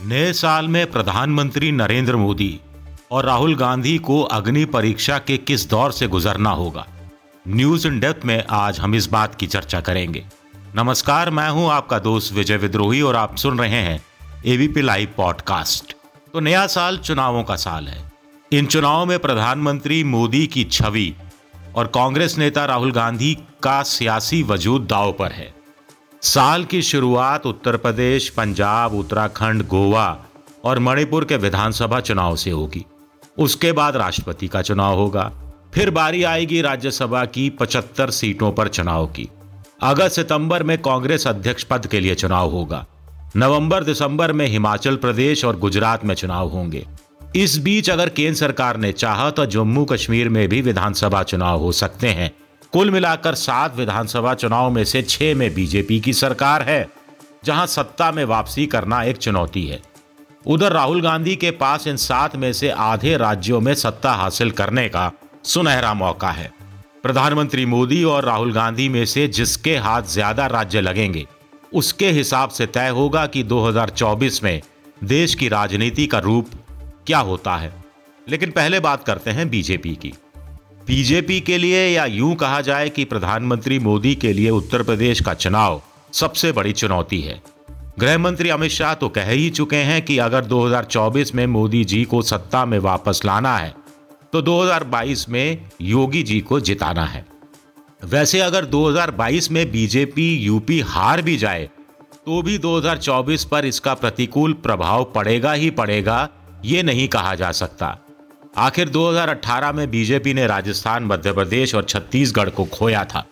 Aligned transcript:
नए 0.00 0.32
साल 0.32 0.68
में 0.68 0.90
प्रधानमंत्री 0.90 1.72
नरेंद्र 1.72 2.16
मोदी 2.16 2.60
और 3.10 3.24
राहुल 3.24 3.56
गांधी 3.56 3.98
को 3.98 4.22
अग्नि 4.22 4.64
परीक्षा 4.64 5.18
के 5.18 5.36
किस 5.36 5.70
दौर 5.70 5.92
से 5.92 6.06
गुजरना 6.06 6.50
होगा? 6.50 6.86
न्यूज़ 7.48 7.86
इन 7.86 8.00
डेप्थ 8.00 8.26
में 8.26 8.44
आज 8.50 8.80
हम 8.80 8.94
इस 8.94 9.06
बात 9.06 9.34
की 9.34 9.46
चर्चा 9.46 9.80
करेंगे। 9.80 10.26
नमस्कार, 10.76 11.30
मैं 11.30 11.50
हूँ 11.50 11.70
आपका 11.70 11.98
दोस्त 11.98 12.34
विजय 12.34 12.56
विद्रोही 12.56 13.02
और 13.02 13.16
आप 13.16 13.36
सुन 13.36 13.58
रहे 13.58 13.82
हैं 13.82 14.04
एबीपी 14.46 14.82
लाइव 14.82 15.08
पॉडकास्ट 15.16 15.96
तो 16.32 16.40
नया 16.40 16.66
साल 16.66 16.98
चुनावों 16.98 17.44
का 17.44 17.56
साल 17.56 17.88
है। 17.88 18.12
इन 18.52 18.66
चुनावों 18.66 19.06
में 19.06 19.18
प्रधानमंत्री 19.18 20.04
मोदी 20.04 20.46
की 20.46 20.64
छवि 20.64 21.14
और 21.76 21.86
कांग्रेस 21.86 22.38
नेता 22.38 22.64
राहुल 22.64 22.92
गांधी 22.92 23.38
का 23.62 23.82
सियासी 23.82 24.42
वजूद 24.42 24.82
दाव 24.82 25.12
पर 25.12 25.32
है। 25.32 25.54
साल 26.22 26.64
की 26.64 26.82
शुरुआत 26.82 27.46
उत्तर 27.46 27.76
प्रदेश, 27.76 28.28
पंजाब, 28.28 28.94
उत्तराखंड, 28.94 29.68
गोवा 29.68 30.18
और 30.64 30.78
मणिपुर 30.78 31.24
के 31.24 31.36
विधानसभा 31.36 32.00
चुनाव 32.00 32.36
से 32.36 32.50
होगी। 32.50 32.86
उसके 33.38 33.72
बाद 33.72 33.96
राष्ट्रपति 33.96 34.48
का 34.48 34.62
चुनाव 34.62 34.94
होगा। 34.94 35.32
फिर 35.74 35.90
बारी 35.90 36.22
आएगी 36.22 36.60
राज्यसभा 36.60 37.24
की 37.24 37.50
75 37.50 38.10
सीटों 38.10 38.52
पर 38.52 38.68
चुनाव 38.68 39.06
की। 39.06 39.28
अगस्त, 39.82 40.14
सितंबर 40.14 40.62
में 40.62 40.82
कांग्रेस 40.82 41.26
अध्यक्ष 41.26 41.64
पद 41.64 41.86
के 41.86 42.00
लिए 42.00 42.14
चुनाव 42.14 42.50
होगा। 42.50 42.86
नवंबर, 43.36 43.84
दिसंबर 43.84 44.32
में 44.32 44.46
हिमाचल 44.46 44.96
प्रदेश 44.96 45.44
और 45.44 45.58
गुजरात 45.58 46.04
में 46.04 46.14
चुनाव 46.14 46.48
होंगे। 46.48 46.86
इस 47.34 47.56
बीच 47.58 47.88
अगर 47.90 48.08
केंद्र 48.08 48.38
सरकार 48.38 48.76
ने 48.76 48.90
चाहा 48.92 49.30
तो 49.30 49.44
जम्मू 49.46 49.84
कश्मीर 49.84 50.28
में 50.28 50.48
भी 50.48 50.60
विधानसभा 50.62 51.22
चुनाव 51.22 51.60
हो 51.60 51.72
सकते 51.72 52.08
हैं। 52.08 52.30
कुल 52.72 52.90
मिलाकर 52.90 53.34
सात 53.34 53.76
विधानसभा 53.76 54.34
चुनाव 54.34 54.70
में 54.70 54.84
से 54.84 55.02
छह 55.02 55.34
में 55.34 55.52
बीजेपी 55.54 55.98
की 56.00 56.12
सरकार 56.12 56.62
है, 56.62 56.86
जहाँ 57.44 57.66
सत्ता 57.66 58.10
में 58.12 58.24
वापसी 58.24 58.66
करना 58.66 59.02
एक 59.02 59.16
चुनौती 59.16 59.66
है। 59.66 59.80
उधर 60.46 60.72
राहुल 60.72 61.02
गांधी 61.02 61.36
के 61.36 61.50
पास 61.52 61.86
इन 61.86 61.96
सात 61.96 62.36
में 62.36 62.52
से 62.52 62.70
आधे 62.70 63.16
राज्यों 63.16 63.60
में 63.60 63.74
सत्ता 63.74 64.12
हासिल 64.12 64.50
करने 64.52 64.88
का 64.88 65.10
सुनहरा 65.44 65.94
मौका 65.94 66.30
है। 66.30 66.50
प्रधानमंत्री 67.02 67.66
मोदी 67.66 68.02
और 68.04 68.24
राहुल 68.24 68.52
गांधी 68.52 68.88
में 68.88 69.04
से 69.06 69.28
जिसके 69.28 69.76
हाथ 69.76 70.02
ज़्यादा 70.04 70.46
राज्य 70.48 70.80
लगेंगे, 70.80 71.26
उसके 71.72 72.10
हिसाब 72.12 72.50
से 72.50 72.66
तय 72.66 72.88
होगा 72.88 73.26
कि 73.26 73.42
2024 73.44 74.42
में 74.44 74.60
देश 75.04 75.34
की 75.34 75.48
राजनीति 75.48 76.06
का 76.06 76.18
रूप 76.18 76.50
क्या 77.06 77.18
होता 77.18 77.56
है? 77.56 77.72
लेकिन 78.28 78.50
पहले 78.50 78.80
बात 78.80 79.04
करते 79.04 79.30
हैं 79.30 79.48
बीजेपी 79.48 79.94
की। 79.94 80.12
बीजेपी 80.86 81.40
के 81.40 81.58
लिए 81.58 81.86
या 81.88 82.04
यूँ 82.04 82.34
कहा 82.34 82.60
जाए 82.60 82.88
कि 82.88 83.04
प्रधानमंत्री 83.04 83.78
मोदी 83.78 84.14
के 84.14 84.32
लिए 84.32 84.50
उत्तर 84.50 84.82
प्रदेश 84.82 85.20
का 85.20 85.34
चुनाव 85.34 85.82
सबसे 86.12 86.52
बड़ी 86.52 86.72
चुनौती 86.72 87.20
है। 87.20 87.40
गृह 87.98 88.18
मंत्री 88.18 88.48
अमित 88.48 88.70
शाह 88.70 88.94
तो 88.94 89.08
कह 89.08 89.30
ही 89.30 89.50
चुके 89.50 89.76
हैं 89.76 90.00
कि 90.02 90.18
अगर 90.18 90.44
2024 90.44 91.34
में 91.34 91.46
मोदी 91.46 91.84
जी 91.84 92.04
को 92.04 92.22
सत्ता 92.22 92.64
में 92.64 92.78
वापस 92.78 93.20
लाना 93.24 93.56
है 93.58 93.74
तो 94.32 94.42
2022 94.42 95.28
में 95.28 95.70
योगी 95.80 96.22
जी 96.22 96.40
को 96.40 96.60
जिताना 96.60 97.04
है। 97.04 97.24
वैसे 98.04 98.40
अगर 98.40 98.64
2022 98.64 99.50
में 99.50 99.70
बीजेपी, 99.70 100.34
यूपी 100.36 100.80
हार 100.80 101.22
भी 101.22 101.36
जाए 101.36 101.68
तो 102.26 102.42
भी 102.42 102.58
2024 102.58 103.44
पर 103.44 103.64
इसका 103.64 103.94
प्रतिकूल 103.94 104.52
प्रभाव 104.52 105.04
पड़ेगा 105.04 105.52
ही 105.52 105.70
पड़ेगा 105.70 106.28
ये 106.64 106.82
नहीं 106.82 107.08
कहा 107.08 107.34
जा 107.34 107.52
सकता। 107.52 107.96
आखिर 108.56 108.88
2018 108.88 109.72
में 109.72 109.90
बीजेपी 109.90 110.34
ने 110.34 110.46
राजस्थान, 110.46 111.04
मध्य 111.04 111.32
प्रदेश 111.32 111.74
और 111.74 111.84
छत्तीसगढ़ 111.84 112.48
को 112.48 112.64
खोया 112.64 113.04
था। 113.04 113.24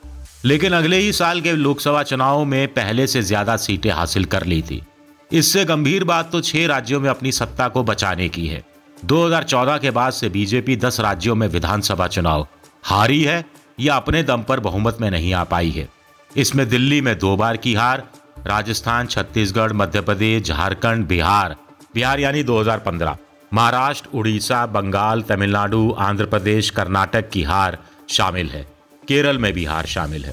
लेकिन 0.45 0.73
अगले 0.73 0.97
ही 0.97 1.13
साल 1.13 1.41
के 1.41 1.53
लोकसभा 1.53 2.03
चुनाव 2.03 2.45
में 2.45 2.69
पहले 2.69 3.07
से 3.07 3.23
ज़्यादा 3.23 3.57
सीटें 3.57 3.91
हासिल 3.91 4.25
कर 4.25 4.45
ली 4.45 4.61
थी। 4.63 4.83
इससे 5.31 5.65
गंभीर 5.65 6.05
बात 6.05 6.33
तो 6.33 6.41
छह 6.41 6.67
राज्यों 6.67 7.01
में 7.01 7.09
अपनी 7.11 7.33
सत्ता 7.33 7.69
को 7.69 7.83
बचाने 7.83 8.29
की 8.29 8.47
है। 8.47 8.63
2014 9.05 9.79
के 9.79 9.91
बाद 9.91 10.13
से 10.13 10.29
बीजेपी 10.29 10.77
10 10.77 11.01
राज्यों 11.01 11.35
में 11.35 11.47
विधानसभा 11.49 12.07
चुनाव 12.07 12.47
हारी 12.85 13.23
है 13.23 13.45
या 13.81 13.95
अपने 13.95 14.23
दम 14.23 14.43
पर 14.43 14.61
बहुमत 14.61 14.99
में 15.01 15.11
नहीं 15.11 15.33
आ 15.35 15.45
पाई 15.45 15.71
है। 15.71 15.89
इसमें 16.37 16.69
दिल्ली 16.69 17.01
में 17.01 17.19
दो 17.19 17.37
बार 17.37 17.57
की 17.57 17.75
हार, 17.75 18.09
राजस्थान, 18.47 19.07
छत्तीसगढ़, 19.07 19.73
मध्य 19.73 20.01
प्रदेश, 20.01 20.43
झारखंड, 20.43 21.07
बिहार 21.07 21.57
बिहार 21.95 22.21
यानी 22.21 22.43
2015 22.43 23.17
महाराष्ट्र, 23.55 24.09
उड़ीसा, 24.15 24.67
बंगाल, 24.67 25.23
तमिलनाडु, 25.23 25.95
आंध्र 25.99 26.27
प्रदेश, 26.27 26.71
कर्नाटक 26.71 27.29
की 27.31 27.43
हार 27.43 27.79
शामिल 28.09 28.49
है। 28.49 28.67
केरल 29.09 29.39
में 29.39 29.53
भी 29.53 29.65
हार 29.65 29.87
शामिल 29.87 30.25
है। 30.25 30.33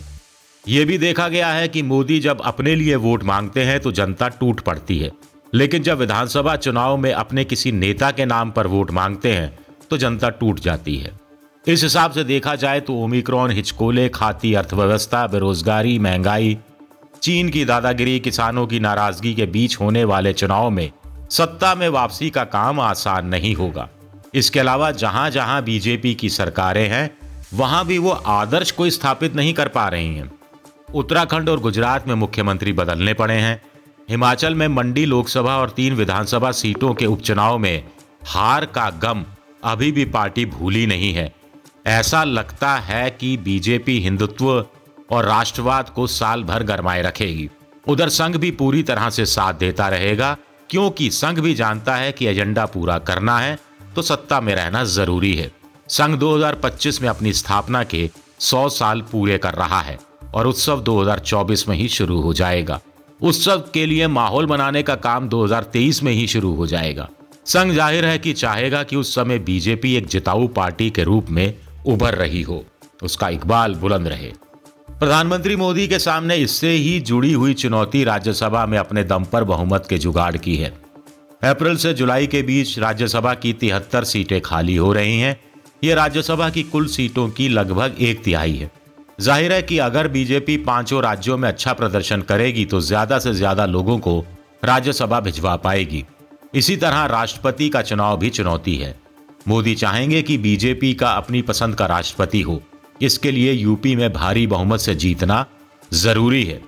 यह 0.68 0.86
भी 0.86 0.98
देखा 0.98 1.28
गया 1.28 1.48
है 1.48 1.68
कि 1.68 1.82
मोदी 1.82 2.20
जब 2.20 2.42
अपने 2.42 2.76
लिए 2.76 2.96
वोट 2.96 3.24
मांगते 3.24 3.64
हैं 3.64 3.80
तो 3.80 3.92
जनता 3.92 4.28
टूट 4.30 4.60
पड़ती 4.60 4.98
है। 5.00 5.12
लेकिन 5.54 5.84
जब 5.84 5.98
विधानसभा 5.98 6.56
चुनाव 6.56 6.98
में 6.98 7.12
अपने 7.14 7.44
किसी 7.46 7.72
नेता 7.72 8.12
के 8.12 8.26
नाम 8.26 8.52
पर 8.52 8.68
वोट 8.68 8.92
मांगते 8.92 9.34
हैं 9.34 9.58
तो 9.90 9.98
जनता 9.98 10.30
टूट 10.30 10.60
जाती 10.60 10.98
है। 10.98 11.12
इस 11.68 11.84
हिसाब 11.84 12.12
से 12.12 12.24
देखा 12.24 12.56
जाए 12.56 12.80
तो 12.80 12.94
ओमिक्रॉन, 12.96 13.52
हिचकोले, 13.52 14.10
खाती 14.10 14.54
अर्थव्यवस्था, 14.54 15.28
बेरोजगारी, 15.28 16.00
महँगाई, 16.00 16.58
चीन 17.22 17.50
की 17.50 17.66
दादागिरी, 17.66 18.20
किसानों 18.20 18.68
की 18.68 18.80
नाराज़गी 18.80 19.34
के 19.34 19.46
बीच 19.46 19.80
होने 19.80 20.04
वाले 20.04 20.34
चुनाव 20.34 20.70
में 20.70 20.92
सत्ता 21.30 21.76
में 21.76 21.90
वापसी 21.90 22.30
का 22.30 22.44
काम 22.44 22.80
आसान 22.80 23.26
नहीं 23.26 23.56
होगा। 23.56 23.90
इसके 24.34 24.60
अलावा 24.60 24.92
जहाँ 24.92 25.30
जहाँ 25.30 25.64
बीजेपी 25.64 26.14
की 26.16 26.30
सरकारें 26.30 26.90
हैं, 26.90 27.18
वहाँ 27.54 27.86
भी 27.86 27.98
वो 27.98 28.10
आदर्श 28.10 28.72
को 28.72 28.90
स्थापित 28.90 29.36
नहीं 29.36 29.54
कर 29.54 29.68
पा 29.68 29.88
रही 29.88 30.16
हैं। 30.16 30.32
उत्तराखंड 30.96 31.50
और 31.50 31.60
गुजरात 31.60 32.08
में 32.08 32.16
मुख्यमंत्री 32.16 32.74
बदलने 32.74 33.14
पड़े 33.14 33.34
हैं। 33.34 33.62
हिमाचल 34.10 34.56
में 34.56 34.68
मंडी 34.68 35.06
लोकसभा 35.06 35.58
और 35.58 35.70
तीन 35.70 35.94
विधानसभा 35.94 36.52
सीटों 36.52 36.94
के 36.94 37.06
उपचुनाव 37.06 37.58
में 37.58 37.84
हार 38.26 38.66
का 38.66 38.90
गम 38.90 39.26
अभी 39.64 39.92
भी 39.92 40.06
पार्टी 40.06 40.46
भूली 40.46 40.86
नहीं 40.86 41.14
है। 41.14 41.34
ऐसा 41.88 42.24
लगता 42.24 42.76
है 42.76 43.10
कि 43.12 43.38
बीजेपी 43.38 44.00
हिंदुत्व 44.00 44.66
और 45.12 45.26
राष्ट्रवाद 45.26 45.90
को 45.90 46.08
साल 46.08 46.44
भर 46.44 46.64
गरमाए 46.64 47.02
रखेगी। 47.02 47.50
उधर 47.88 48.10
संघ 48.10 48.38
भी 48.38 48.52
पूरी 48.52 48.84
तरह 48.84 49.10
से 49.10 49.26
साथ 49.26 49.54
देता 49.54 49.90
रहेगा। 49.90 50.38
क्योंकि 50.70 51.10
संघ 51.12 51.40
भी 51.40 51.54
जानता 51.56 51.96
है 51.96 52.12
कि 52.12 52.28
एजेंडा 52.28 52.66
पूरा 52.66 52.98
करना 53.00 53.38
है 53.40 53.58
तो 53.96 54.02
सत्ता 54.02 54.40
में 54.42 54.54
रहना 54.56 54.84
ज़रूरी 54.86 55.34
है। 55.36 55.52
संघ 55.90 56.16
2025 56.20 57.02
में 57.02 57.08
अपनी 57.10 57.34
स्थापना 57.34 57.84
के 57.84 58.10
100 58.42 58.68
साल 58.70 59.02
पूरे 59.02 59.38
कर 59.38 59.54
रहा 59.54 59.80
है 59.82 59.98
और 60.34 60.48
उत्सव 60.48 60.82
2024 60.84 61.68
में 61.70 61.76
ही 61.78 61.88
शुरू 61.90 62.20
हो 62.22 62.34
जाएगा। 62.34 62.80
उत्सव 63.22 63.64
के 63.74 63.86
लिए 63.86 64.08
माहौल 64.08 64.46
बनाने 64.46 64.84
का 64.84 64.96
काम 64.98 65.30
2023 65.30 66.04
में 66.04 66.12
ही 66.12 66.28
शुरू 66.28 66.54
हो 66.56 66.68
जाएगा। 66.68 67.08
संघ 67.46 67.72
ज़ाहिर 67.74 68.06
है 68.06 68.18
कि 68.20 68.34
चाहेगा 68.34 68.84
कि 68.84 68.96
उस 68.96 69.16
समय 69.16 69.40
बीजेपी 69.40 69.96
एक 69.96 70.08
जिताऊ 70.08 70.48
पार्टी 70.48 70.90
के 70.90 71.04
रूप 71.04 71.30
में 71.30 71.54
उभर 71.86 72.16
रही 72.16 72.42
हो। 72.42 72.64
उसका 73.04 73.30
इकबाल 73.30 73.76
बुलंद 73.76 74.08
रहे। 74.08 74.32
प्रधानमंत्री 75.00 75.56
मोदी 75.56 75.88
के 75.88 75.98
सामने 76.00 76.36
इससे 76.36 76.70
ही 76.70 77.00
जुड़ी 77.00 77.32
हुई 77.34 77.54
चुनौती 77.54 78.04
राज्यसभा 78.04 78.66
में 78.66 78.78
अपने 78.78 79.04
दम 79.04 79.24
पर 79.24 79.44
बहुमत 79.44 79.86
के 79.90 79.98
जुगाड़ 79.98 80.38
की 80.38 80.56
है। 80.56 80.70
अप्रैल 81.44 81.78
से 81.78 81.94
जुलाई 81.94 82.28
के 82.28 82.42
बीच 82.42 82.78
राज्यसभा 82.80 83.34
की 83.34 83.54
तिहत्तर 83.54 84.04
सीटें 84.04 84.40
खाली 84.42 84.76
हो 84.76 84.92
रही 84.94 85.20
हैं। 85.20 85.40
ये 85.84 85.94
राज्यसभा 85.96 86.50
की 86.50 86.64
कुल 86.64 86.88
सीटों 86.88 87.28
की 87.30 87.48
लगभग 87.50 87.96
एक 88.00 88.24
तिहाई 88.24 88.56
है। 88.56 88.70
ज़ाहिर 89.20 89.54
है 89.54 89.62
कि 89.62 89.78
अगर 89.80 90.08
बीजेपी 90.08 90.58
पाँचों 90.58 91.02
राज्यों 91.04 91.38
में 91.38 91.48
अच्छा 91.50 91.74
प्रदर्शन 91.74 92.22
करेगी 92.22 92.66
तो 92.66 92.80
ज़्यादा 92.82 93.20
से 93.20 93.34
ज़्यादा 93.34 93.66
लोगों 93.66 93.98
को 94.00 94.20
राज्यसभा 94.66 95.20
भिजवा 95.20 95.56
पाएगी। 95.58 96.04
इसी 96.56 96.76
तरह 96.78 97.06
राष्ट्रपति 97.08 97.70
का 97.70 97.82
चुनाव 97.82 98.18
भी 98.18 98.30
चुनौती 98.30 98.76
है। 98.76 98.96
मोदी 99.48 99.76
चाहेंगे 99.76 100.22
कि 100.22 100.38
बीजेपी 100.38 100.94
का 100.94 101.12
अपनी 101.12 101.42
पसंद 101.42 101.76
का 101.76 101.86
राष्ट्रपति 101.86 102.42
हो। 102.42 102.62
इसके 103.02 103.32
लिए 103.32 103.52
यूपी 103.52 103.96
में 103.96 104.14
भारी 104.14 104.48
बहुमत 104.48 104.80
से 104.80 104.96
जीतना 104.96 105.46
ज़रूरी 105.94 106.44
है। 106.44 106.62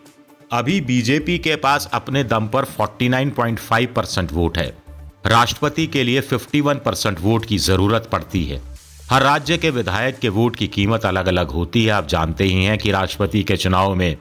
अभी 0.52 0.82
बीजेपी 0.82 1.38
के 1.40 1.56
पास 1.56 1.90
अपने 1.94 2.24
दम 2.24 2.48
पर 2.48 2.66
49.5 2.66 3.86
परसेंट 3.86 4.32
वोट 4.32 4.58
है। 4.58 4.78
राष्ट्रपति 5.26 5.88
के 5.88 6.04
लिए 6.04 6.22
51 6.22 6.80
परसेंट 6.80 7.18
वोट 7.22 7.46
की 7.46 7.58
ज़रूरत 7.58 8.10
पड़ती 8.12 8.46
है। 8.46 8.62
हर 9.10 9.22
राज्य 9.22 9.58
के 9.58 9.70
विधायक 9.70 10.20
के 10.20 10.30
वोट 10.30 10.56
की 10.56 10.68
कीमत 10.68 11.06
अलग 11.06 11.26
अलग 11.26 11.48
होती 11.48 11.86
है। 11.86 11.92
आप 11.92 12.08
जानते 12.08 12.44
ही 12.44 12.64
हैं 12.64 12.78
कि 12.78 12.92
राष्ट्रपति 12.92 13.44
के 13.44 13.58
चुनाव 13.58 13.96
में 13.96 14.18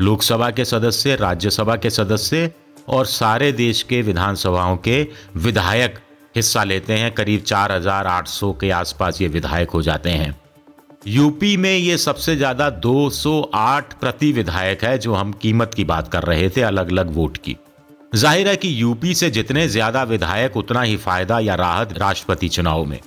लोकसभा 0.00 0.50
के 0.50 0.64
सदस्य 0.64 1.16
राज्यसभा 1.16 1.76
के 1.76 1.90
सदस्य 1.90 2.50
और 2.88 3.06
सारे 3.06 3.52
देश 3.52 3.82
के 3.82 4.02
विधानसभाओं 4.02 4.76
के 4.76 5.08
विधायक 5.36 5.98
हिस्सा 6.36 6.64
लेते 6.64 6.92
हैं। 6.92 7.12
करीब 7.12 7.40
4,800 7.40 8.52
के 8.52 8.70
आसपास 8.70 9.20
ये 9.20 9.28
विधायक 9.28 9.70
हो 9.70 9.82
जाते 9.82 10.10
हैं। 10.10 10.39
यूपी 11.02 11.56
में 11.56 11.76
ये 11.76 11.96
सबसे 11.98 12.34
ज़्यादा 12.36 12.68
208 12.80 13.92
प्रति 14.00 14.30
विधायक 14.32 14.82
है 14.84 14.96
जो 14.98 15.14
हम 15.14 15.32
कीमत 15.32 15.74
की 15.74 15.84
बात 15.84 16.08
कर 16.08 16.22
रहे 16.22 16.48
थे 16.50 16.62
अलग 16.62 16.90
अलग 16.92 17.14
वोट 17.14 17.36
की। 17.36 17.56
ज़ाहिर 18.14 18.48
है 18.48 18.56
कि 18.56 18.82
यूपी 18.82 19.14
से 19.14 19.30
जितने 19.30 19.66
ज़्यादा 19.68 20.02
विधायक, 20.02 20.56
उतना 20.56 20.82
ही 20.82 20.96
फ़ायदा 20.96 21.38
या 21.38 21.54
राहत 21.54 21.96
राष्ट्रपति 21.98 22.48
चुनाव 22.48 22.84
में। 22.84 22.98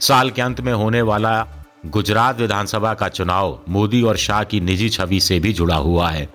साल 0.00 0.30
के 0.30 0.42
अंत 0.42 0.60
में 0.60 0.72
होने 0.72 1.02
वाला 1.02 1.46
गुजरात 1.86 2.40
विधानसभा 2.40 2.94
का 2.94 3.08
चुनाव 3.08 3.58
मोदी 3.68 4.02
और 4.02 4.16
शाह 4.16 4.44
की 4.44 4.60
निजी 4.60 4.88
छवि 4.88 5.20
से 5.20 5.40
भी 5.40 5.52
जुड़ा 5.52 5.76
हुआ 5.76 6.10
है। 6.10 6.28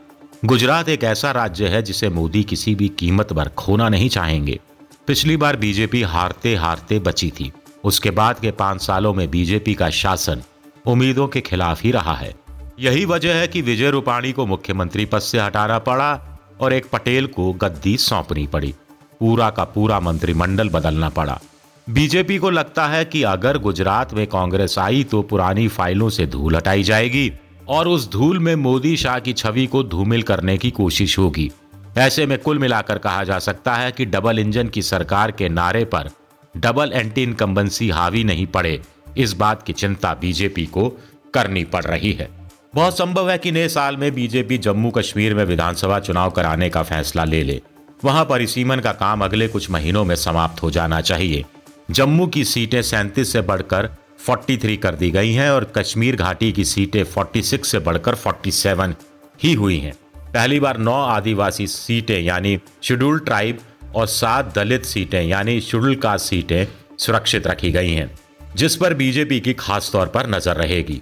गुजरात 0.45 0.89
एक 0.89 1.03
ऐसा 1.03 1.31
राज्य 1.31 1.67
है 1.67 1.81
जिसे 1.83 2.09
मोदी 2.09 2.43
किसी 2.43 2.75
भी 2.75 2.87
कीमत 2.89 3.33
पर 3.33 3.49
खोना 3.49 3.89
नहीं 3.89 4.09
चाहेंगे। 4.09 4.59
पिछली 5.07 5.37
बार 5.37 5.55
बीजेपी 5.55 6.01
हारते 6.01 6.55
हारते 6.55 6.99
बची 6.99 7.31
थी। 7.31 7.51
उसके 7.83 8.11
बाद 8.11 8.39
के 8.39 8.51
पाँच 8.51 8.81
सालों 8.81 9.13
में 9.13 9.29
बीजेपी 9.31 9.73
का 9.73 9.89
शासन 9.93 10.43
उम्मीदों 10.87 11.27
के 11.27 11.41
खिलाफ 11.41 11.81
ही 11.83 11.91
रहा 11.91 12.13
है। 12.15 12.33
यही 12.79 13.05
वजह 13.05 13.35
है 13.35 13.47
कि 13.47 13.61
विजय 13.61 13.89
रूपाणी 13.89 14.31
को 14.31 14.45
मुख्यमंत्री 14.45 15.05
पद 15.05 15.19
से 15.19 15.39
हटाना 15.39 15.79
पड़ा 15.79 16.39
और 16.61 16.73
एक 16.73 16.85
पटेल 16.85 17.27
को 17.27 17.51
गद्दी 17.53 17.97
सौंपनी 17.97 18.47
पड़ी। 18.47 18.73
पूरा 19.19 19.49
का 19.49 19.63
पूरा 19.63 19.99
मंत्रिमंडल 19.99 20.69
बदलना 20.69 21.09
पड़ा। 21.09 21.39
बीजेपी 21.87 22.37
को 22.37 22.49
लगता 22.49 22.87
है 22.87 23.03
कि 23.05 23.23
अगर 23.23 23.57
गुजरात 23.57 24.13
में 24.13 24.25
कांग्रेस 24.27 24.79
आई 24.79 25.03
तो 25.03 25.21
पुरानी 25.21 25.67
फाइलों 25.67 26.09
से 26.09 26.25
धूल 26.27 26.55
हटाई 26.55 26.83
जाएगी 26.83 27.31
और 27.67 27.87
उस 27.87 28.11
धूल 28.11 28.39
में 28.39 28.55
मोदी 28.55 28.97
शाह 28.97 29.19
की 29.19 29.33
छवि 29.33 29.65
को 29.65 29.83
धूमिल 29.83 30.23
करने 30.23 30.57
की 30.57 30.71
कोशिश 30.71 31.17
होगी। 31.19 31.51
ऐसे 31.97 32.25
में 32.25 32.37
कुल 32.39 32.59
मिलाकर 32.59 32.97
कहा 32.97 33.23
जा 33.23 33.39
सकता 33.39 33.75
है 33.75 33.91
कि 33.91 34.05
डबल 34.05 34.39
इंजन 34.39 34.67
की 34.67 34.81
सरकार 34.81 35.31
के 35.31 35.49
नारे 35.49 35.85
पर 35.85 36.09
डबल 36.57 36.91
एंटी 36.93 37.23
इनकम्बेंसी 37.23 37.89
हावी 37.89 38.23
नहीं 38.23 38.47
पड़े। 38.47 38.81
इस 39.17 39.33
बात 39.33 39.63
की 39.63 39.73
चिंता 39.73 40.13
बीजेपी 40.13 40.65
को 40.65 40.89
करनी 41.33 41.63
पड़ 41.63 41.83
रही 41.83 42.11
है। 42.13 42.29
बहुत 42.75 42.97
संभव 42.97 43.29
है 43.29 43.37
कि 43.37 43.51
नए 43.51 43.67
साल 43.67 43.97
में 43.97 44.13
बीजेपी 44.15 44.57
जम्मू 44.57 44.89
कश्मीर 44.89 45.35
में 45.35 45.43
विधानसभा 45.45 45.99
चुनाव 45.99 46.31
कराने 46.31 46.69
का 46.69 46.83
फैसला 46.83 47.23
ले 47.23 47.43
ले। 47.43 47.61
वहाँ 48.03 48.25
परिसीमन 48.25 48.79
का 48.79 48.91
काम 48.91 49.23
अगले 49.25 49.47
कुछ 49.47 49.69
महीनों 49.71 50.05
में 50.05 50.15
समाप्त 50.15 50.63
हो 50.63 50.71
जाना 50.71 51.01
चाहिए। 51.01 51.45
जम्मू 51.91 52.27
की 52.27 52.43
सीटें 52.45 52.81
सैंतीस 52.81 53.33
से 53.33 53.41
बढ़कर 53.41 53.89
43 54.25 54.77
कर 54.77 54.95
दी 54.95 55.11
गई 55.11 55.31
हैं 55.33 55.49
और 55.49 55.71
कश्मीर 55.77 56.15
घाटी 56.15 56.51
की 56.51 56.65
सीटें 56.65 57.03
46 57.03 57.65
से 57.65 57.79
बढ़कर 57.79 58.15
47 58.15 58.95
ही 59.43 59.53
हुई 59.53 59.77
हैं। 59.77 59.93
पहली 60.33 60.59
बार 60.59 60.77
नौ 60.77 61.01
आदिवासी 61.03 61.67
सीटें 61.67 62.19
यानी 62.21 62.59
शेड्यूल 62.83 63.19
ट्राइब 63.19 63.59
और 63.95 64.07
सात 64.07 64.53
दलित 64.55 64.85
सीटें 64.85 65.21
यानी 65.23 65.61
शेड्यूल 65.61 65.95
कास्ट 65.95 66.25
सीटें 66.25 66.65
सुरक्षित 66.97 67.47
रखी 67.47 67.71
गई 67.71 67.91
हैं। 67.91 68.15
जिस 68.57 68.75
पर 68.75 68.93
बीजेपी 68.93 69.39
की 69.39 69.53
खास 69.53 69.89
तौर 69.93 70.07
पर 70.07 70.29
नज़र 70.29 70.55
रहेगी। 70.55 71.01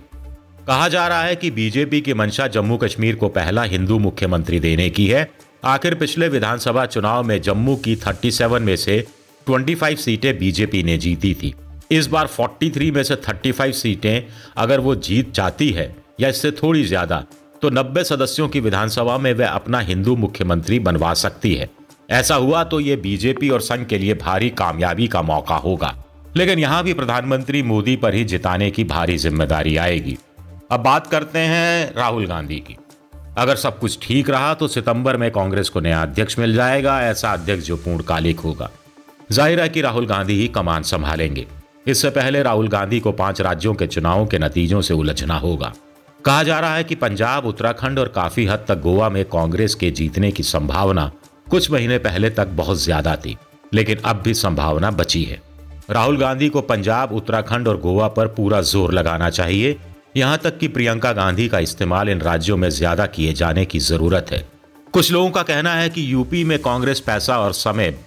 कहा 0.67 0.87
जा 0.87 1.07
रहा 1.07 1.23
है 1.23 1.35
कि 1.35 1.51
बीजेपी 1.51 2.01
की 2.01 2.13
मंशा 2.13 2.47
जम्मू 2.47 2.77
कश्मीर 2.77 3.15
को 3.15 3.27
पहला 3.29 3.63
हिंदू 3.63 3.99
मुख्यमंत्री 3.99 4.59
देने 4.59 4.89
की 4.89 5.05
है। 5.07 5.29
आखिर 5.65 5.95
पिछले 5.95 6.27
विधानसभा 6.29 6.85
चुनाव 6.85 7.23
में 7.23 7.41
जम्मू 7.41 7.75
की 7.75 7.95
37 7.97 8.59
में 8.61 8.75
से 8.75 9.03
25 9.47 9.95
सीटें 9.95 10.37
बीजेपी 10.37 10.83
ने 10.83 10.97
जीती 10.97 11.33
थी। 11.33 11.53
इस 11.91 12.07
बार 12.07 12.27
43 12.29 12.91
में 12.91 13.03
से 13.03 13.15
35 13.23 13.81
सीटें 13.81 14.23
अगर 14.57 14.79
वो 14.79 14.95
जीत 14.97 15.33
जाती 15.33 15.69
है 15.69 15.93
या 16.19 16.29
इससे 16.29 16.51
थोड़ी 16.53 16.83
ज़्यादा 16.83 17.25
तो 17.61 17.69
90 17.71 18.03
सदस्यों 18.03 18.47
की 18.49 18.59
विधानसभा 18.59 19.17
में 19.17 19.33
वह 19.33 19.47
अपना 19.47 19.79
हिंदू 19.81 20.15
मुख्यमंत्री 20.15 20.79
बनवा 20.79 21.13
सकती 21.15 21.53
है। 21.55 21.69
ऐसा 22.11 22.35
हुआ 22.35 22.63
तो 22.63 22.79
ये 22.79 22.95
बीजेपी 22.95 23.49
और 23.49 23.61
संघ 23.61 23.85
के 23.87 23.97
लिए 23.97 24.13
भारी 24.15 24.49
कामयाबी 24.49 25.07
का 25.07 25.21
मौका 25.21 25.55
होगा। 25.57 25.95
लेकिन 26.35 26.59
यहाँ 26.59 26.83
भी 26.83 26.93
प्रधानमंत्री 26.93 27.61
मोदी 27.63 27.95
पर 27.95 28.13
ही 28.13 28.23
जिताने 28.25 28.69
की 28.71 28.83
भारी 28.85 29.17
ज़िम्मेदारी 29.17 29.75
आएगी। 29.77 30.17
अब 30.71 30.79
बात 30.79 31.07
करते 31.07 31.39
हैं 31.41 31.93
राहुल 31.95 32.25
गांधी 32.27 32.59
की। 32.59 32.75
अगर 33.37 33.55
सब 33.55 33.77
कुछ 33.79 33.97
ठीक 34.01 34.29
रहा 34.29 34.53
तो 34.53 34.67
सितंबर 34.67 35.17
में 35.17 35.29
कांग्रेस 35.31 35.69
को 35.69 35.79
नया 35.79 36.01
अध्यक्ष 36.01 36.37
मिल 36.39 36.53
जाएगा, 36.55 37.01
ऐसा 37.01 37.31
अध्यक्ष 37.33 37.65
जो 37.65 37.75
पूर्णकालिक 37.77 38.39
होगा। 38.39 38.69
ज़ाहिर 39.31 39.59
है 39.59 39.69
कि 39.69 39.81
राहुल 39.81 40.05
गांधी 40.07 40.33
ही 40.33 40.47
कमान 40.49 40.83
संभालेंगे। 40.83 41.45
इससे 41.87 42.09
पहले 42.09 42.43
राहुल 42.43 42.67
गांधी 42.67 42.99
को 42.99 43.11
पाँच 43.13 43.41
राज्यों 43.41 43.73
के 43.73 43.87
चुनावों 43.87 44.25
के 44.25 44.39
नतीजों 44.39 44.81
से 44.81 44.93
उलझना 44.93 45.37
होगा। 45.37 45.73
कहा 46.19 46.43
जा 46.43 46.59
रहा 46.59 46.75
है 46.75 46.83
कि 46.83 46.95
पंजाब, 46.95 47.45
उत्तराखंड 47.45 47.99
और 47.99 48.07
काफ़ी 48.07 48.45
हद 48.45 48.65
तक 48.67 48.81
गोवा 48.81 49.09
में 49.09 49.23
कांग्रेस 49.25 49.75
के 49.75 49.91
जीतने 49.91 50.31
की 50.31 50.43
संभावना 50.43 51.11
कुछ 51.47 51.71
महीने 51.71 51.97
पहले 51.99 52.29
तक 52.31 52.47
बहुत 52.53 52.77
ज़्यादा 52.79 53.15
थी, 53.15 53.35
लेकिन 53.73 53.97
अब 53.99 54.21
भी 54.21 54.33
संभावना 54.35 54.91
बची 54.93 55.23
है। 55.23 55.41
राहुल 55.89 56.17
गांधी 56.17 56.49
को 56.49 56.61
पंजाब, 56.61 57.11
उत्तराखंड 57.11 57.67
और 57.67 57.79
गोवा 57.79 58.07
पर 58.07 58.27
पूरा 58.27 58.61
ज़ोर 58.63 58.93
लगाना 58.93 59.29
चाहिए। 59.29 59.75
यहाँ 60.17 60.37
तक 60.37 60.57
कि 60.57 60.67
प्रियंका 60.67 61.11
गांधी 61.13 61.47
का 61.47 61.59
इस्तेमाल 61.59 62.09
इन 62.09 62.21
राज्यों 62.21 62.57
में 62.57 62.69
ज़्यादा 62.69 63.05
किए 63.07 63.33
जाने 63.33 63.65
की 63.65 63.79
ज़रूरत 63.81 64.31
है। 64.31 64.45
कुछ 64.93 65.11
लोगों 65.11 65.29
का 65.31 65.43
कहना 65.43 65.73
है 65.73 65.89
कि 65.89 66.11
यूपी 66.13 66.43
में 66.43 66.57
कांग्रेस 66.59 66.99
पैसा 66.99 67.39
और 67.39 67.53
समय 67.53 67.97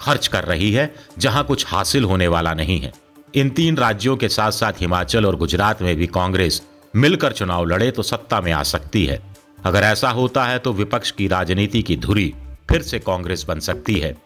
खर्च 0.00 0.26
कर 0.26 0.44
रही 0.44 0.70
है, 0.72 0.92
जहाँ 1.18 1.44
कुछ 1.44 1.66
हासिल 1.68 2.04
होने 2.04 2.28
वाला 2.28 2.54
नहीं 2.54 2.80
है। 2.80 2.92
इन 3.34 3.50
तीन 3.50 3.76
राज्यों 3.76 4.16
के 4.16 4.28
साथ 4.28 4.50
साथ 4.52 4.80
हिमाचल 4.80 5.26
और 5.26 5.36
गुजरात 5.36 5.82
में 5.82 5.94
भी 5.96 6.06
कांग्रेस 6.08 6.62
मिलकर 6.94 7.32
चुनाव 7.32 7.64
लड़े 7.64 7.90
तो 7.90 8.02
सत्ता 8.04 8.40
में 8.40 8.52
आ 8.52 8.62
सकती 8.64 9.04
है। 9.06 9.20
अगर 9.64 9.82
ऐसा 9.82 10.10
होता 10.10 10.44
है 10.44 10.58
तो 10.58 10.72
विपक्ष 10.72 11.10
की 11.10 11.26
राजनीति 11.28 11.82
की 11.82 11.96
धुरी 11.96 12.32
फिर 12.70 12.82
से 12.82 12.98
कांग्रेस 12.98 13.44
बन 13.48 13.60
सकती 13.60 13.94
है। 13.94 14.16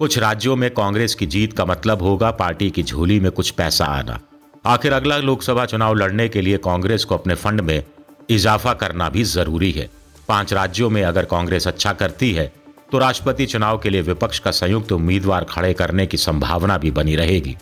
कुछ 0.00 0.16
राज्यों 0.18 0.54
में 0.56 0.70
कांग्रेस 0.70 1.14
की 1.14 1.26
जीत 1.26 1.52
का 1.52 1.64
मतलब 1.64 2.02
होगा 2.02 2.30
पार्टी 2.30 2.68
की 2.70 2.82
झोली 2.82 3.18
में 3.20 3.30
कुछ 3.32 3.50
पैसा 3.50 3.84
आना। 3.86 4.18
आखिर 4.64 4.92
अगला 4.92 5.16
लोकसभा 5.18 5.64
चुनाव 5.64 5.94
लड़ने 5.94 6.28
के 6.28 6.40
लिए 6.40 6.58
कांग्रेस 6.58 7.04
को 7.04 7.14
अपने 7.14 7.34
फंड 7.34 7.60
में 7.60 7.82
इजाफा 8.30 8.72
करना 8.74 9.08
भी 9.08 9.24
ज़रूरी 9.24 9.70
है। 9.72 9.88
पाँच 10.28 10.52
राज्यों 10.52 10.88
में 10.90 11.02
अगर 11.02 11.24
कांग्रेस 11.24 11.66
अच्छा 11.68 11.92
करती 11.92 12.32
है 12.32 12.46
तो 12.92 12.98
राष्ट्रपति 12.98 13.46
चुनाव 13.46 13.78
के 13.78 13.90
लिए 13.90 14.02
विपक्ष 14.02 14.38
का 14.38 14.50
संयुक्त 14.50 14.92
उम्मीदवार 14.92 15.44
खड़े 15.44 15.72
करने 15.74 16.06
की 16.06 16.16
संभावना 16.16 16.78
भी 16.78 16.90
बनी 16.90 17.16
रहेगी। 17.16 17.56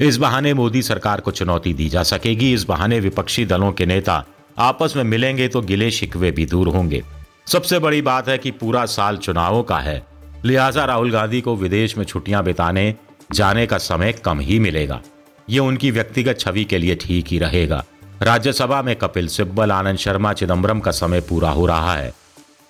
इस 0.00 0.16
बहाने 0.16 0.54
मोदी 0.54 0.82
सरकार 0.82 1.20
को 1.20 1.30
चुनौती 1.30 1.74
दी 1.74 1.88
जा 1.88 2.02
सकेगी। 2.04 2.52
इस 2.54 2.64
बहाने 2.64 3.00
विपक्षी 3.00 3.46
दलों 3.46 3.72
के 3.72 3.86
नेता 3.86 4.24
आपस 4.58 4.96
में 4.96 5.04
मिलेंगे 5.04 5.48
तो 5.48 5.62
गिले 5.62 5.90
शिकवे 5.92 6.30
भी 6.30 6.46
दूर 6.46 6.68
होंगे। 6.68 7.02
सबसे 7.46 7.78
बड़ी 7.78 8.02
बात 8.02 8.28
है 8.28 8.38
कि 8.38 8.50
पूरा 8.50 8.84
साल 8.88 9.16
चुनावों 9.18 9.62
का 9.62 9.78
है। 9.78 10.15
लिहाजा 10.44 10.84
राहुल 10.84 11.10
गांधी 11.12 11.40
को 11.40 11.56
विदेश 11.56 11.96
में 11.98 12.04
छुट्टियाँ 12.04 12.42
बिताने 12.44 12.94
जाने 13.32 13.66
का 13.66 13.78
समय 13.78 14.12
कम 14.24 14.40
ही 14.40 14.58
मिलेगा। 14.58 15.00
ये 15.48 15.58
उनकी 15.58 15.90
व्यक्तिगत 15.90 16.38
छवि 16.40 16.64
के 16.64 16.78
लिए 16.78 16.94
ठीक 16.94 17.26
ही 17.26 17.38
रहेगा। 17.38 17.84
राज्यसभा 18.22 18.80
में 18.82 18.94
कपिल 18.96 19.28
सिब्बल, 19.28 19.72
आनंद 19.72 19.98
शर्मा 19.98 20.32
चिदम्बरम 20.32 20.80
का 20.80 20.90
समय 20.90 21.20
पूरा 21.20 21.50
हो 21.50 21.66
रहा 21.66 21.94
है। 21.94 22.12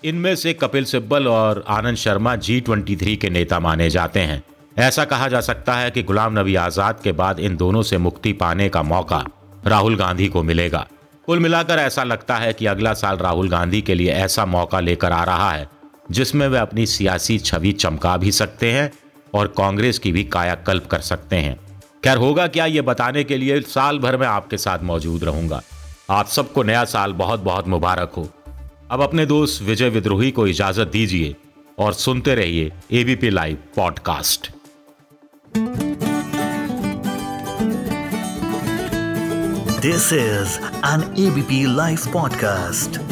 इनमें 0.05 0.35
से 0.37 0.53
कपिल 0.55 0.85
सिब्बल 0.85 1.27
और 1.27 1.65
Anand 1.69 1.97
Sharma 1.97 2.35
G 2.37 2.61
twenty 2.61 2.97
three 2.97 3.17
के 3.17 3.31
नेता 3.31 3.61
माने 3.61 3.91
जाते 3.91 4.21
हैं। 4.21 4.43
ऐसा 4.79 5.05
कहा 5.05 5.29
जा 5.29 5.41
सकता 5.41 5.75
है 5.75 5.91
कि 5.91 6.03
गुलाम 6.03 6.39
नबी 6.39 6.55
आज़ाद 6.55 7.01
के 7.05 7.13
बाद 7.13 7.41
इन 7.41 7.57
दोनों 7.57 7.83
से 7.83 7.99
मुक्ति 7.99 8.33
पाने 8.33 8.69
का 8.69 8.83
मौका 8.83 9.25
राहुल 9.67 9.97
गांधी 9.97 10.29
को 10.29 10.43
मिलेगा। 10.43 10.87
कुल 11.29 11.39
मिलाकर 11.39 11.79
ऐसा 11.79 12.05
लगता 12.05 12.37
है 12.37 12.53
कि 12.53 12.67
अगला 12.67 12.93
साल 12.95 13.17
राहुल 13.17 13.49
गांधी 13.49 13.81
के 13.83 13.95
लिए 13.95 14.13
ऐसा 14.13 14.45
मौका 14.47 14.81
लेकर 14.81 15.13
आ 15.13 15.23
रहा 15.25 15.51
है। 15.53 15.69
जिसमें 16.11 16.49
वे 16.49 16.59
अपनी 16.59 16.87
सियासी 16.87 17.39
छवि 17.39 17.73
चमका 17.73 18.17
भी 18.17 18.33
सकते 18.33 18.73
हैं 18.73 18.93
और 19.35 19.47
कांग्रेस 19.47 19.99
की 19.99 20.13
भी 20.13 20.25
कायाकल्प 20.25 20.87
कर 20.87 21.01
सकते 21.01 21.37
हैं। 21.37 21.57
खैर, 22.05 22.17
होगा 22.17 22.47
क्या 22.47 22.67
ये 22.67 22.81
बताने 22.81 23.25
के 23.25 23.37
लिए 23.37 23.61
साल 23.61 23.99
भर 23.99 24.17
में 24.17 24.27
आपके 24.27 24.57
साथ 24.57 24.79
मौजूद 24.83 25.25
रहूँगा। 25.25 25.63
आप 26.11 26.27
सबको 26.27 26.63
नया 26.63 26.85
साल 26.85 27.13
बहुत 27.13 27.41
बहुत 27.41 27.69
मुबारक 27.69 28.13
हो। 28.17 28.31
अब 28.91 29.03
अपने 29.03 29.27
दोस्त 29.27 29.63
विजय 29.63 29.89
विद्रोही 29.89 30.31
को 30.31 30.47
इजाज़त 30.47 30.89
दीजिए 30.89 31.37
और 31.79 31.93
सुनते 31.93 32.35
रहिए 32.35 32.73
ABP 32.93 33.31
live 33.31 33.59
podcast 33.77 34.51
this 39.81 40.13
is 40.13 40.59
an 40.65 41.15
ABP 41.19 41.77
live 41.77 41.99
podcast 42.13 43.06